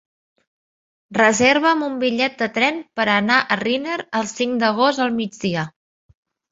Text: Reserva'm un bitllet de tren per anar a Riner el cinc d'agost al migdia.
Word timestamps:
Reserva'm 1.17 1.85
un 1.89 1.99
bitllet 2.05 2.39
de 2.41 2.49
tren 2.57 2.81
per 3.01 3.07
anar 3.19 3.39
a 3.57 3.61
Riner 3.65 4.01
el 4.23 4.29
cinc 4.37 4.63
d'agost 4.67 5.07
al 5.09 5.19
migdia. 5.25 5.73